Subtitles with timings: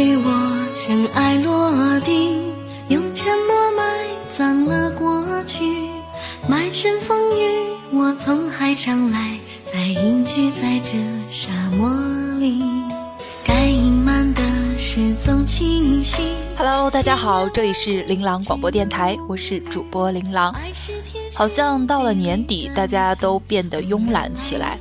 [0.00, 2.42] 心一句我尘埃落定，
[2.88, 3.84] 用沉默埋
[4.34, 5.62] 葬了过去。
[6.48, 10.92] 满身风雨，我从海上来，再隐居在这
[11.30, 11.90] 沙漠
[12.38, 12.62] 里。
[13.44, 14.42] 该隐瞒的
[14.78, 16.30] 事总清晰。
[16.56, 20.54] Hello，大家好，这里是琳琅广播电台，我是主播琳琅。
[21.34, 24.78] 好像到了年底，大家都变得慵懒起来。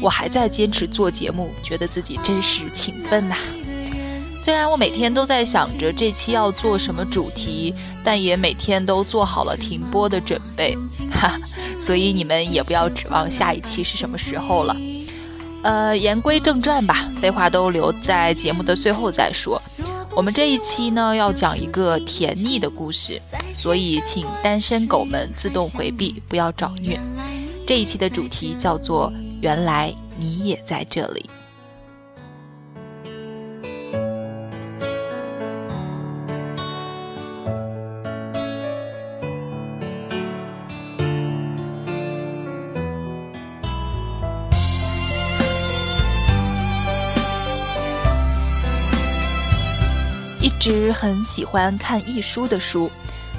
[0.00, 3.36] 我还在坚持做节目，觉得自己真是勤奋呐。
[4.46, 7.74] 虽然我每天都在想着这期要做什么主题，
[8.04, 10.78] 但也每天都做好了停播的准备，
[11.10, 11.36] 哈。
[11.80, 14.76] 所以你们也不要指望下一期是什么时候了。
[15.64, 19.60] 呃，言归正传吧，废话都留在节目的最后再说。
[20.14, 23.20] 我们这一期呢要讲一个甜腻的故事，
[23.52, 26.96] 所以请单身狗们自动回避，不要找虐。
[27.66, 29.12] 这一期的主题叫做。
[29.42, 31.28] 原来你也在这里。
[50.66, 52.90] 直很喜欢看艺书的书，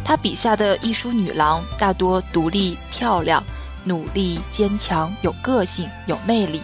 [0.01, 3.43] 他笔下的艺书女郎大多独立漂亮。
[3.83, 6.61] 努力、坚强、有个性、有魅力，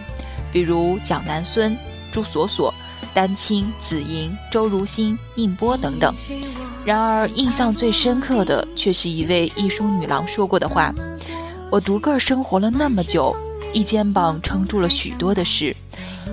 [0.50, 1.76] 比如蒋南孙、
[2.10, 2.72] 朱锁锁、
[3.12, 6.14] 丹青、紫莹、周如新、宁波等等。
[6.82, 10.94] 然而，印象最深刻的却是一位艺书女郎说过的话
[11.70, 13.36] ：“我独个儿生活了那么久，
[13.74, 15.76] 一肩膀撑住了许多的事，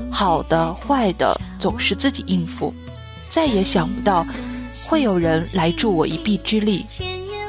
[0.09, 2.73] 好的、坏的总是自己应付，
[3.31, 4.23] 再也想不到
[4.85, 6.85] 会有人来助我一臂之力。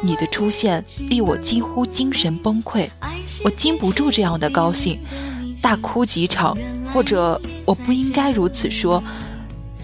[0.04, 2.88] 你的出现，令我几乎精神崩溃。”
[3.44, 5.00] 我禁不住这样的高兴，
[5.60, 6.56] 大哭几场，
[6.92, 9.02] 或者我不应该如此说，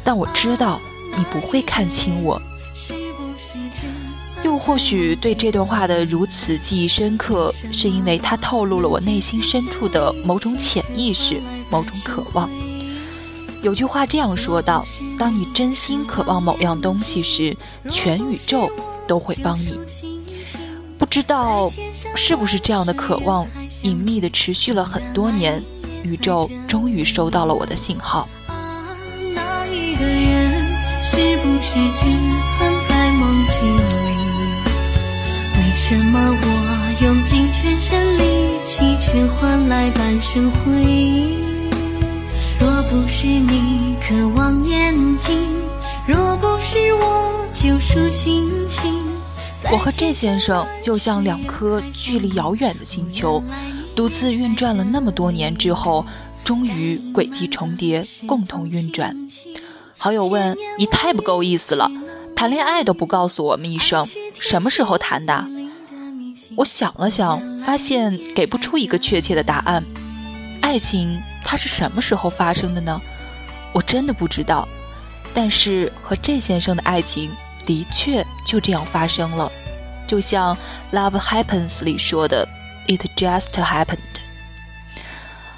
[0.05, 0.81] 但我知道
[1.17, 2.41] 你不会看清我。
[4.45, 12.49] 又或许对这段话的如此记忆深刻，是因为它透露了我内心深处的某种潜意识、某种渴望。
[13.63, 14.87] 有句话这样说道：
[15.19, 17.57] 当你真心渴望某样东西时，
[17.91, 18.71] 全宇宙
[19.07, 19.79] 都会帮你。
[20.97, 21.71] 不知道
[22.15, 23.47] 是不是这样的渴望，
[23.83, 25.63] 隐秘的持续了很多年，
[26.03, 28.29] 宇宙终于收到了我的信号。
[29.35, 30.51] 那一个人
[31.03, 32.05] 是不是只
[32.47, 33.81] 存在梦境里？
[35.57, 41.48] 为什么我用尽全身力气，却换来半生回忆？
[42.91, 45.47] 不是你渴望眼睛，
[46.07, 49.05] 若不是我救赎心情。
[49.71, 53.43] 我和这先生就像两颗距离遥远的星球，
[53.95, 56.07] 独自运转了那么多年之后，
[56.43, 59.15] 终于轨迹重叠，共同运转。
[59.99, 61.91] 好友问：“你太不够意思了，
[62.35, 64.09] 谈恋爱都不告诉我们一声，
[64.41, 65.45] 什么时候谈的？”
[66.57, 69.85] 我想了想，发现给不出一个确切的答案。
[70.63, 73.01] 爱情它是什么时候发生的呢？
[73.73, 74.69] 我真的不知道。
[75.33, 77.31] 但是和这先生的爱情。
[77.67, 79.53] 的确就这样发生了，
[80.07, 80.57] 就像
[80.91, 82.49] 《Love Happens》里说的
[82.89, 83.99] ：“It just happened。”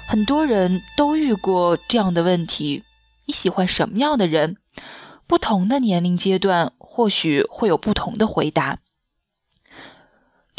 [0.09, 2.83] 很多人都遇过这样的问题：
[3.27, 4.57] 你喜欢什么样的人？
[5.25, 8.79] 不同的年龄阶段或许会有不同的回答。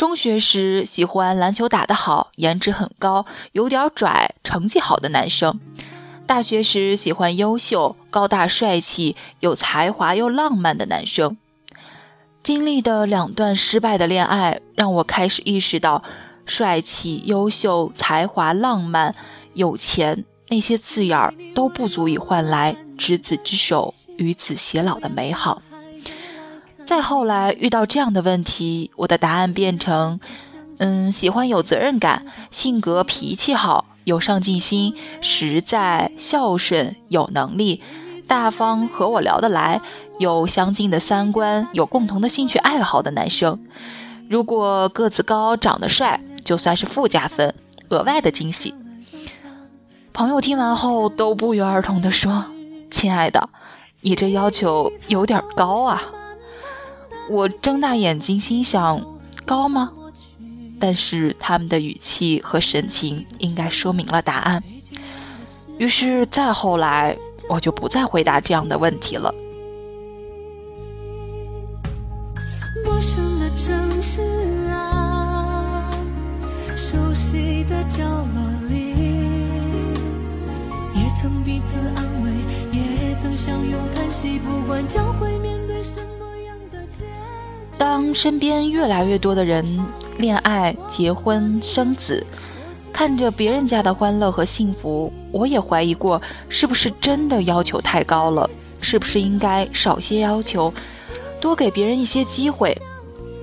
[0.02, 5.52] 中学时喜欢篮球打得好、颜值很高、有点拽、成绩好的男生；
[6.26, 11.36] 大学时喜欢优秀、高大帅气、有才华又浪漫的男生。
[12.42, 16.02] 经历的两段失败的恋爱，让我开始意识到，
[16.46, 19.14] 帅气、优秀、才华、浪漫、
[19.54, 25.62] 有钱那些字眼儿都不足以换来执子之手、与子偕老的美好。
[26.84, 30.20] 再后来遇到这样的问题，我的答案变成：
[30.78, 37.80] 嗯，喜欢有责任感、性格脾气好、有上进心、实在、孝顺、有能力、
[38.26, 39.80] 大方，和我聊得来。
[40.18, 43.58] 有相近的三观，有共同的兴趣爱好的男生，
[44.28, 47.54] 如果个子高、长得帅，就算是附加分，
[47.88, 48.74] 额外的惊喜。
[50.12, 52.44] 朋友听完后都不约而同地说
[52.90, 53.48] ：“亲爱的，
[54.02, 56.02] 你这要求有点高啊。”
[57.30, 59.04] 我睁大眼睛心想
[59.46, 59.92] ：“高吗？”
[60.78, 64.62] 但是他们的语气和神情应该说明了答案。
[65.78, 67.16] 于是再后来，
[67.48, 69.34] 我就不再回答这样的问题了。
[77.88, 78.94] 角落里，
[80.94, 82.30] 也曾彼此安慰，
[82.72, 85.41] 也曾相拥叹息，不管将会。
[87.82, 89.66] 当身边越来越多的人
[90.16, 92.24] 恋爱、结婚、生子，
[92.92, 98.48] 看着别人家的欢乐和幸福，我也怀疑过是不是真的要求太高了，
[98.80, 100.72] 是不是应该少些要求，
[101.40, 102.72] 多给别人一些机会。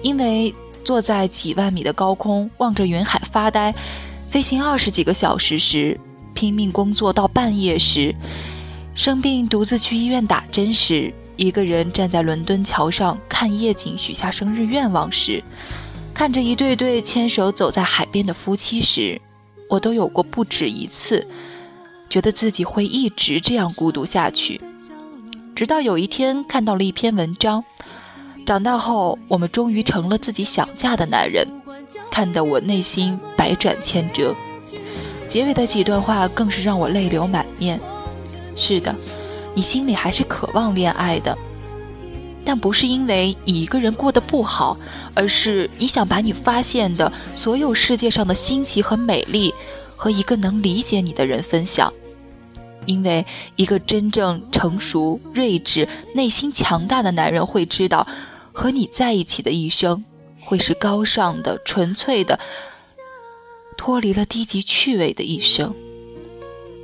[0.02, 3.76] 因为坐在几万米的高空望着云海发呆，
[4.30, 6.00] 飞行二十几个小时时，
[6.34, 8.16] 拼命工作到半夜时，
[8.96, 11.14] 生病独自去医院打针时。
[11.40, 15.42] 一个人站在伦敦桥上看夜景，许下生日愿望时，
[16.14, 19.22] 看着一对对牵手走在海边的夫妻时，
[19.70, 21.26] 我都有过不止一次，
[22.10, 24.60] 觉得自己会一直这样孤独下去。
[25.56, 27.64] 直到有一天看到了一篇文章，
[28.46, 31.48] 长大后我们终于成了自己想嫁的男人，
[32.12, 34.36] 看得我内心百转千折。
[35.26, 37.80] 结尾的几段话更是让我泪流满面。
[38.58, 38.94] 是的。
[39.54, 41.38] 你心里还是渴望恋爱的，
[42.46, 44.78] 但不是因为你一个人过得不好，
[45.14, 49.54] 而是你想把你发现的所有世界上的新奇和美丽，
[49.98, 51.92] 和一个能理解你的人分享。
[52.86, 53.26] 因为
[53.56, 58.08] 一个真正成熟、睿智、内心强大的男人会知道，
[58.52, 60.04] 和你在一起的一生，
[60.44, 62.40] 会是高尚的、纯粹的，
[63.78, 65.76] 脱离了低级趣味的一生。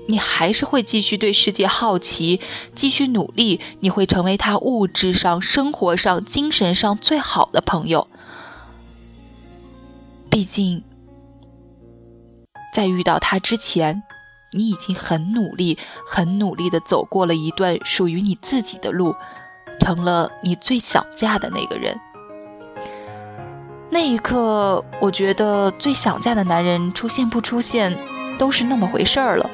[0.07, 2.39] 你还是会继续对世界好奇，
[2.75, 3.59] 继续努力。
[3.79, 8.07] 你会成为他物质上、生活上、精神上最好的朋友。
[10.29, 10.83] 毕竟，
[12.73, 14.03] 在遇到他之前，
[14.51, 19.15] 你已经很努力、很努力的走过了一段属于你自己的路，
[19.79, 21.99] 成了你最想嫁的那个人。
[23.89, 27.97] 那一刻，我觉得最想嫁的男人出现不出现，
[28.37, 29.49] 都是那么回事儿了。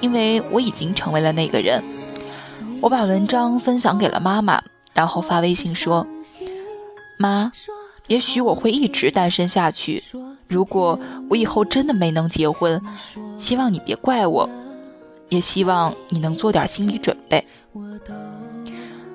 [0.00, 1.82] 因为我已经成为了那个人，
[2.80, 4.62] 我把文章分享给了妈妈，
[4.92, 6.06] 然后发微信说
[7.18, 7.50] ：“妈，
[8.06, 10.02] 也许我会一直单身下去。
[10.48, 10.98] 如果
[11.30, 12.80] 我以后真的没能结婚，
[13.38, 14.48] 希望你别怪我，
[15.30, 17.46] 也希望你能做点心理准备。”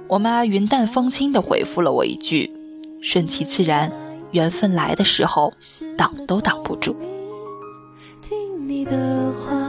[0.07, 2.51] 我妈云淡风轻地回复了我一句
[2.99, 3.91] ：“顺其自然，
[4.31, 5.53] 缘分来的时候，
[5.95, 6.95] 挡都挡不住。”
[8.27, 9.68] 听你的话。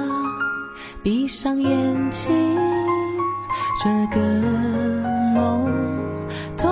[1.02, 2.31] 闭上眼睛，
[3.82, 4.20] 这个
[5.35, 5.73] 梦
[6.58, 6.70] 多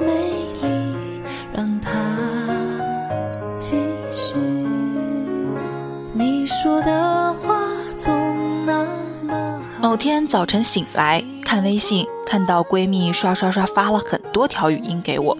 [0.00, 1.22] 美丽，
[1.54, 1.90] 让它
[3.56, 3.76] 继
[4.10, 4.34] 续。
[6.12, 7.58] 你说的话
[7.98, 8.84] 总那
[9.22, 15.38] 么某天早晨醒来，看微信，看到闺蜜刷刷刷发了很多条语音给我，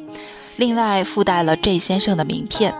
[0.56, 2.74] 另外附带了 J 先生的名片。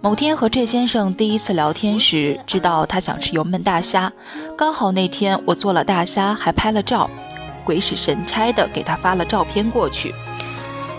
[0.00, 4.12] 某天和 J 先生第一次聊天时，知道他想吃油焖大虾，
[4.58, 7.08] 刚好那天我做了大虾，还拍了照，
[7.64, 10.12] 鬼使神差的给他发了照片过去。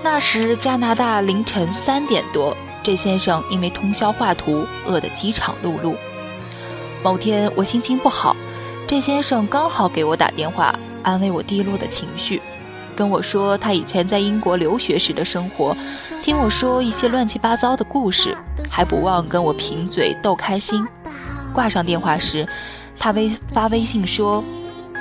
[0.01, 5.93] 那时加拿大凌晨三点多，这先生因为通宵画图，饿得饥肠辘辘。
[7.03, 8.33] 某天我心情不好，
[8.87, 10.73] 这先生刚好给我打电话，
[11.03, 12.41] 安慰我低落的情绪。
[12.95, 15.75] 跟我说他以前在英国留学时的生活，
[16.23, 18.37] 听我说一些乱七八糟的故事，
[18.71, 20.87] 还不忘跟我贫嘴逗开心。
[21.53, 22.47] 挂上电话时，
[22.99, 24.43] 他微发微信说：“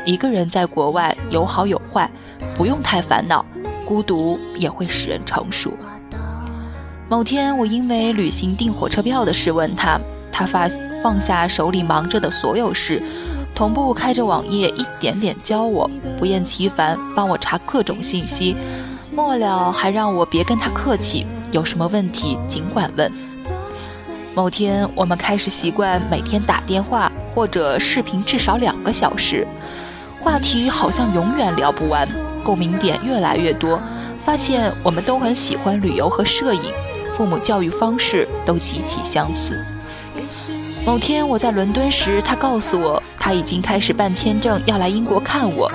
[0.07, 2.09] 一个人在国外有好有坏，
[2.55, 3.45] 不用太烦恼，
[3.85, 5.77] 孤独也会使人成熟。”
[7.11, 10.01] 某天，我因为旅行订火车票的事问他，
[10.31, 10.69] 他发
[11.03, 13.03] 放下手里忙着的所有事。
[13.55, 18.57] 同步开着网页，一点点教我，不厌其烦帮我查各种信息，
[19.13, 23.11] 末了还让我别跟他客气，有什么问题尽管问。
[24.39, 29.45] 某天，我们开始习惯每天打电话或者视频至少两个小时，
[30.21, 32.09] 话题好像永远聊不完，
[32.45, 33.81] 共鸣点越来越多，
[34.23, 36.73] 发现我们都很喜欢旅游和摄影，
[37.17, 39.61] 父母教育方式都极其相似。
[40.87, 45.69] 某天我在伦敦时，他告诉我他已经开始办签证要来英国看我。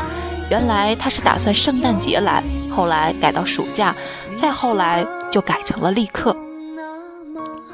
[0.50, 2.42] 原来他是打算圣诞节来，
[2.72, 3.94] 后来改到暑假，
[4.38, 6.34] 再后来就改成了立刻。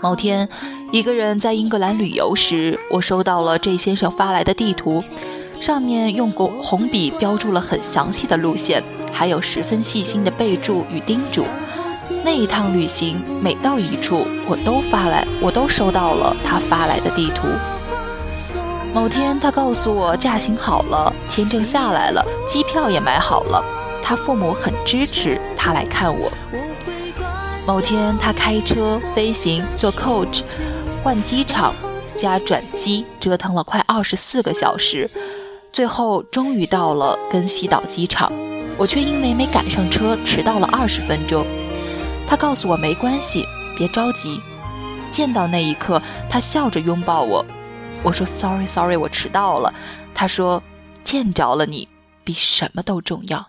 [0.01, 0.47] 某天
[0.91, 5.03] 一个人在英格兰旅游时，我收到了这先生发来的地图，
[5.61, 8.81] 上面用红红笔标注了很详细的路线，
[9.13, 11.45] 还有十分细心的备注与叮嘱。
[12.23, 17.47] 那一趟旅行，每到一处，我都发来，我都收到了他发来的地图。
[18.91, 23.63] 某天，他告诉我驾行好了，签证下来了，机票也买好了，
[24.01, 26.31] 他父母很支持他来看我。
[27.67, 30.41] 某天，他开车飞行，坐 coach，
[31.01, 31.73] 换机场
[32.15, 35.09] 加转机，折腾了快二十四个小时，
[35.71, 38.31] 最后终于到了根西岛机场。
[38.77, 41.45] 我却因为没赶上车迟到了二十分钟。
[42.27, 43.45] 他告诉我没关系，
[43.77, 44.39] 别着急。
[45.09, 47.45] 见到那一刻，他笑着拥抱我。
[48.03, 49.73] 我说：“Sorry, Sorry，我迟到了。”
[50.13, 50.61] 他说
[51.03, 51.87] ：“见着了你，
[52.23, 53.47] 比什么都重要。”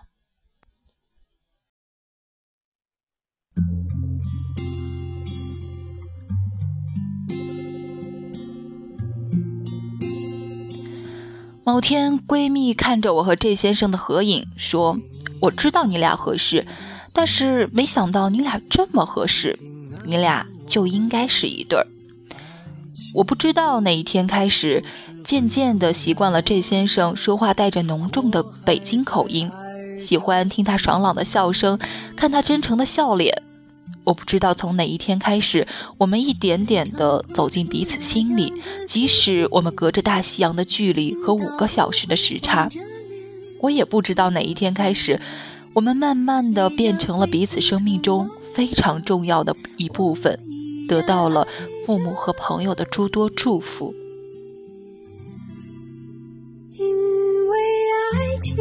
[11.63, 14.97] 某天，闺蜜看着我和这先生的合影，说
[15.41, 16.65] ：“我知道你俩合适，
[17.13, 19.59] 但是没想到你俩这么合适，
[20.03, 21.85] 你俩就应该是一对儿。”
[23.13, 24.83] 我不知道哪一天开始，
[25.23, 29.51] 渐渐地习惯了这先生说话带着浓重的北京口音，
[29.99, 31.77] 喜欢听他爽朗的笑声，
[32.17, 33.43] 看他真诚的笑脸。
[34.03, 35.67] 我不知道从哪一天开始，
[35.97, 38.51] 我们一点点地走进彼此心里，
[38.87, 42.69] 即使我们隔着大西洋的距离和五个小时的时差。
[43.59, 45.21] 我也不知道哪一天开始，
[45.73, 50.39] 我们慢慢地变成了彼此生命中非常重要的一部分，
[50.87, 51.47] 得到了
[51.85, 53.93] 父母和朋友的诸多祝福。
[56.73, 57.57] 因为
[58.13, 58.55] 爱情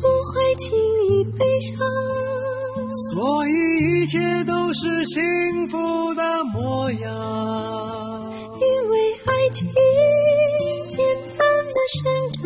[0.00, 0.76] 不会轻
[1.08, 2.35] 易悲伤。
[3.12, 3.52] 所以
[4.02, 5.22] 一切都是幸
[5.68, 8.32] 福的模样。
[8.54, 9.68] 因为爱情
[10.88, 10.98] 简
[11.36, 11.40] 单
[11.74, 12.04] 的生
[12.42, 12.44] 长，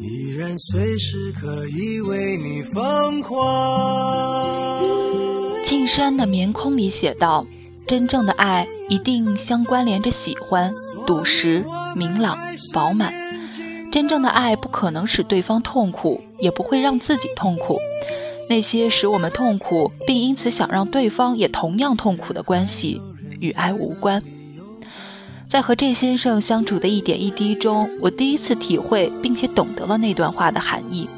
[0.00, 3.36] 依然随时可以为你疯狂。
[5.64, 7.46] 进山的棉空里写道
[7.86, 10.72] ：“真正的爱一定相关联着喜欢、
[11.06, 11.64] 笃实、
[11.96, 12.38] 明朗、
[12.72, 13.12] 饱满。
[13.90, 17.78] 真正的爱不可能使对方痛苦，也不会让自己痛苦。”
[18.48, 23.00] 那些使我们痛苦，并因此想让对方也同样痛苦的关系，
[23.40, 24.22] 与爱无关。
[25.48, 31.08] 在和这先生相处的一点一滴中，我第一次体会并且懂得了那段话的含义。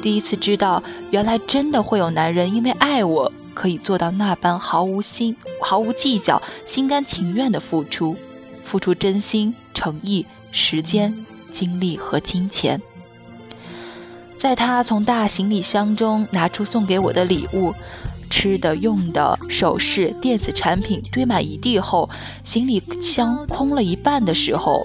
[0.00, 8.16] 第一次知道，原来真的会有男人因为爱我，可以做到那般毫无心、毫无计较、心甘情愿的付出，
[8.64, 12.80] 付出真心、诚意、时间、精力和金钱。
[14.42, 17.72] 在他从大行李箱中拿出送给我的礼物，
[18.28, 22.10] 吃的、用的、首饰、电子产品堆满一地后，
[22.42, 24.84] 行李箱空了一半的时候，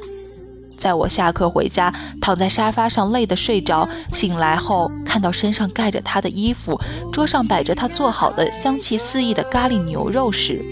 [0.78, 6.80] 在我下课回家，躺在沙发上累得睡着，醒来后看到身上盖着他的衣服，
[7.12, 10.64] 桌上摆着他做好的香气四溢的咖喱牛肉时，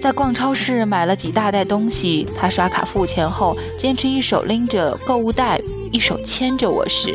[0.00, 7.14] 在逛超市买了几大袋东西，他刷卡付钱后，坚持一手拎着购物袋，一手牵着我时。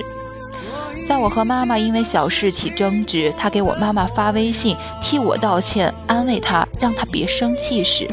[1.07, 8.05] 在我和妈妈因为小事起争执，他给我妈妈发微信替我道歉，安慰她，让她别生气时；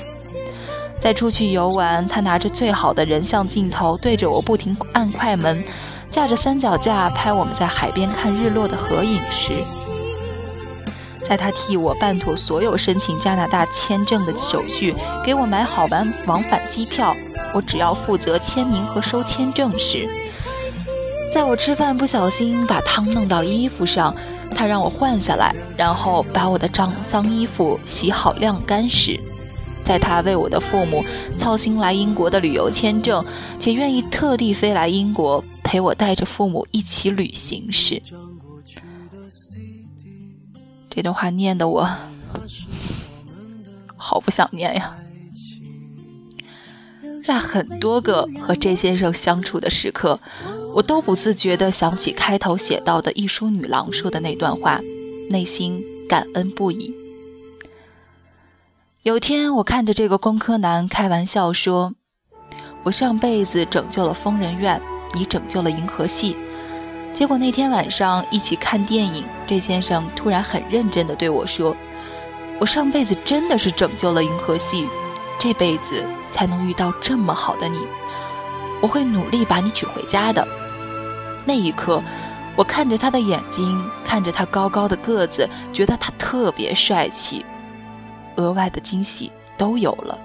[1.01, 5.65] 在出去游玩，他拿着最好的人像镜头对着我不停按快门，
[6.09, 9.55] 架着三脚架拍我们在海边看日落的合影时；
[11.25, 17.13] 在他替我办妥所有申请加拿大签证的手续，给我买好玩往返机票，
[17.53, 20.09] 我只要负责签名和收签证时。
[21.35, 24.15] 在我吃饭不小心把汤弄到衣服上，
[24.55, 29.19] 他让我换下来，然后把我的脏脏衣服洗好晾干时，
[29.85, 31.05] 在他为我的父母
[31.37, 33.25] 操心来英国的旅游签证，
[33.59, 38.01] 且愿意特地飞来英国陪我带着父母一起旅行时，
[40.89, 41.91] 这段话念的我
[43.97, 44.95] 好不想念呀。
[47.25, 50.21] 在很多个和这先生相处的时刻。
[50.75, 54.81] 我都不自觉地想起开头写到的一书女郎说的那段话，
[55.31, 56.93] 内心感恩不已。
[59.05, 61.95] 有天，我看着这个工科男开玩笑说
[62.83, 64.83] ：“我上辈子拯救了疯人院，
[65.15, 66.37] 你拯救了银河系。”
[67.15, 71.77] 结果那天晚上一起看电影，这先生突然很认真地对我说
[72.59, 74.89] ：“我上辈子真的是拯救了银河系，
[75.39, 77.79] 这辈子才能遇到这么好的你。
[78.81, 80.45] 我会努力把你娶回家的。”
[81.45, 82.03] 那一刻，
[82.57, 87.45] 我看着他的眼睛，看着他高高的个子，觉得他特别帅气。
[88.37, 90.19] 额外的惊喜都有了。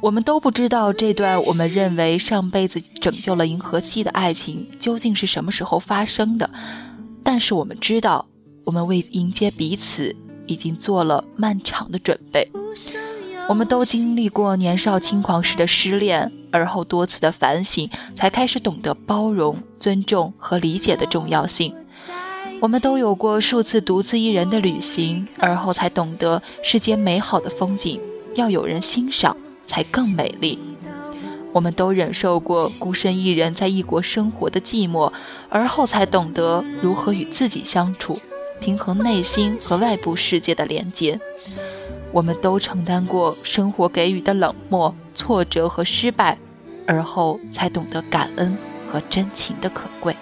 [0.00, 6.48] 我们都不知道这段我们认为上辈子拯救了银河系的爱情究竟是什么时候发生的，
[7.24, 8.26] 但是我们知道，
[8.64, 10.14] 我们为迎接彼此
[10.46, 12.48] 已经做了漫长的准备。
[13.48, 16.30] 我们都经历过年少轻狂时的失恋。
[16.50, 21.74] 而后多次的反省，才开始懂得包容、尊重和理解的重要性。
[22.60, 28.00] 我们都有过数次独自一人的旅行，而后才懂得世间美好的风景
[28.34, 29.36] 要有人欣赏
[29.66, 30.58] 才更美丽。
[31.52, 35.12] 我们都忍受过孤身一人在异国生活的寂寞，
[35.48, 38.18] 而后才懂得如何与自己相处，
[38.60, 41.18] 平衡内心和外部世界的连接。
[42.12, 46.38] 我们都承担过生活给予的冷漠、挫折和失败，
[46.86, 48.56] 而后才懂得感恩
[48.90, 50.16] 和真情的可贵。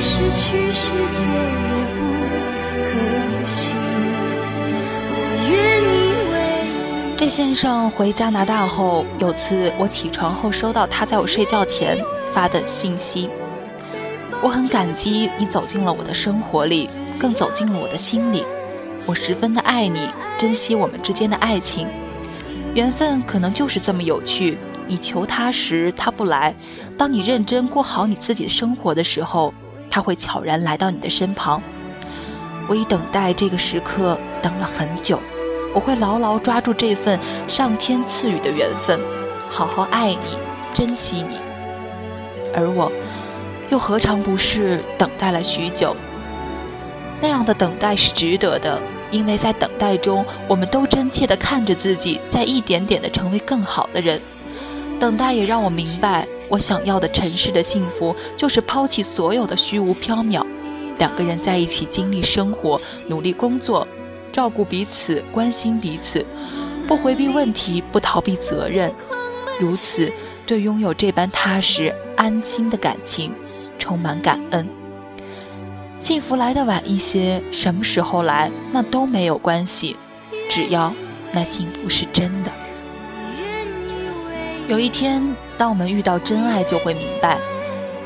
[0.00, 1.97] 失去世界
[7.16, 11.98] 这先生回加拿大后，有次我起床后收到他在我睡觉前
[12.32, 13.28] 发的信息，
[14.40, 18.44] 我很感激你走进了我的生活里，更走进了我的心里。
[19.04, 21.88] 我十分的爱你，珍惜我们之间的爱情，
[22.74, 24.56] 缘分可能就是这么有趣。
[24.86, 26.54] 你求他时，他不来；
[26.96, 29.52] 当你认真过好你自己的生活的时候，
[29.90, 31.60] 他会悄然来到你的身旁。
[32.68, 35.20] 我已等待这个时刻等了很久，
[35.74, 39.00] 我会牢牢抓住这份上天赐予的缘分，
[39.48, 40.38] 好好爱你，
[40.74, 41.38] 珍惜你。
[42.54, 42.92] 而我，
[43.70, 45.96] 又何尝不是等待了许久？
[47.20, 54.20] 那样的等待是值得的，因为在等待中，我们都真切地看着自己在一点点地成为更好的人。
[55.00, 60.44] 等待也让我明白，我想要的尘世的幸福，就是抛弃所有的虚无缥缈，
[60.98, 63.86] 两个人在一起经历生活，努力工作，
[64.32, 66.24] 照顾彼此，关心彼此，
[66.86, 68.92] 不回避问题，不逃避责任，
[69.60, 70.12] 如此
[70.46, 73.32] 对拥有这般踏实安心的感情，
[73.78, 74.68] 充满感恩。
[75.98, 79.96] 幸福来的晚一些，什么时候来，那都没有关系，
[80.48, 80.92] 只要
[81.32, 82.50] 那幸福是真的。
[84.68, 87.38] 有一天，当我们遇到真爱，就会明白，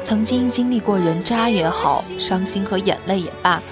[0.05, 3.63] 曾经经历过人渣也好，伤心和眼泪也罢，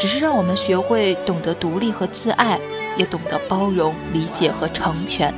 [0.00, 2.58] 只是让我们学会懂得独立和自爱，
[2.96, 5.32] 也懂得包容、理解和成全。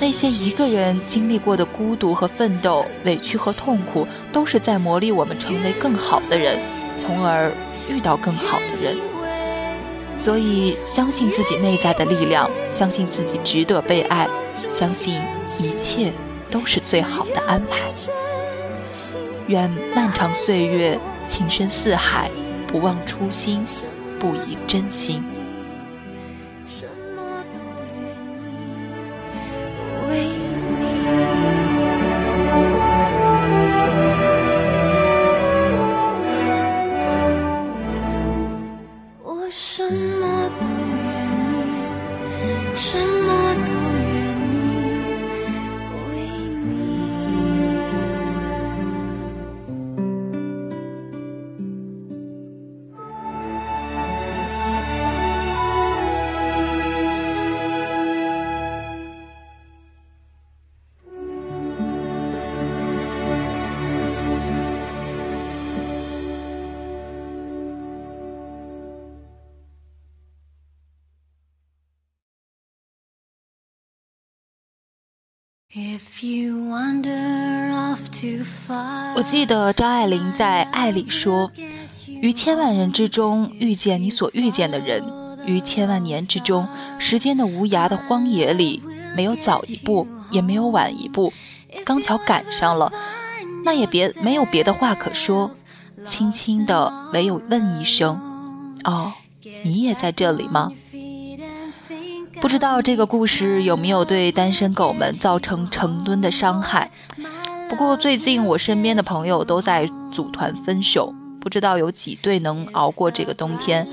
[0.00, 6.58] 那些一个人经历过的孤独和奋斗、委屈和痛苦，都是在磨砺我们成为更好的人，
[6.98, 7.50] 从而
[7.88, 8.96] 遇到更好的人。
[10.18, 14.28] 所以，相信自己内在的力量，相信自己值得被爱，
[14.68, 15.20] 相信。
[15.58, 16.12] 一切
[16.50, 17.90] 都是最好的安排。
[19.48, 22.30] 愿漫长岁月，情深似海，
[22.66, 23.64] 不忘初心，
[24.20, 25.24] 不移真心。
[79.14, 81.50] 我记得张爱玲在《爱》里说
[82.06, 85.04] ：“于千万人之中遇见你所遇见的人，
[85.46, 86.66] 于千万年之中，
[86.98, 88.82] 时间的无涯的荒野里，
[89.14, 91.32] 没有早一步，也没有晚一步，
[91.84, 92.92] 刚巧赶上了，
[93.64, 95.52] 那也别没有别的话可说，
[96.04, 99.12] 轻轻的唯有问一声：哦，
[99.62, 100.72] 你也在这里吗？”
[102.40, 106.90] 不知道这个故事有没有对单身狗们造成成吨的伤害？
[107.68, 113.86] 不过最近我身边的朋友都在组团分手，不知道有几对能熬过这个冬天。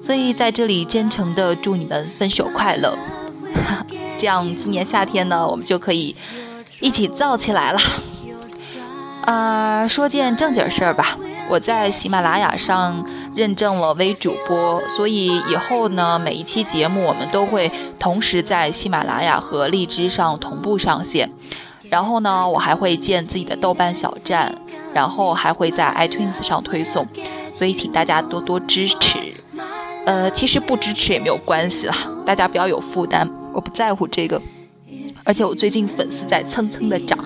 [0.00, 2.96] 所以在这里真诚的祝你们分手快乐，
[4.16, 6.14] 这样今年夏天呢，我们就可以
[6.80, 7.80] 一起燥起来了。
[9.22, 11.18] 啊，说件正经事儿吧。
[11.50, 13.04] 我在喜马拉雅上
[13.38, 21.30] 认证了微主播，所以以后呢，每一期节目我们都会同时在喜马拉雅和荔枝上同步上线。
[21.88, 24.52] 然后呢，我还会建自己的豆瓣小站，
[24.92, 27.06] 然后还会在 iTunes 上推送，
[27.54, 29.32] 所以请大家多多支持。
[30.04, 31.94] 呃，其实不支持也没有关系啦，
[32.26, 34.42] 大家不要有负担，我不在乎这个。
[35.22, 37.16] 而且我最近粉丝在蹭蹭的涨，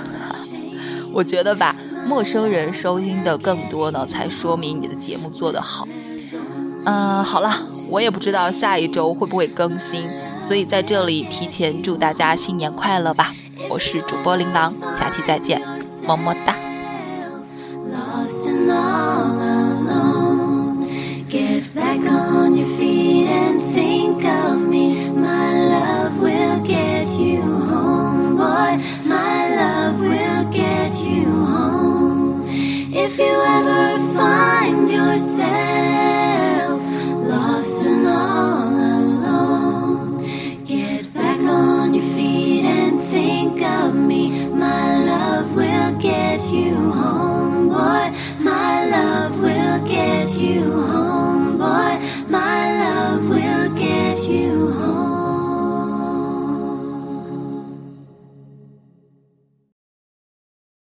[1.11, 1.75] 我觉得吧。
[2.07, 5.87] 陌生人收听的更多呢，才说明你的节目做得好。
[6.85, 10.09] 嗯，好了，我也不知道下一周会不会更新，
[10.43, 13.33] 所以在这里提前祝大家新年快乐吧！
[13.71, 15.63] 我是主播琳琅，下期再见，
[16.05, 16.62] 么么哒。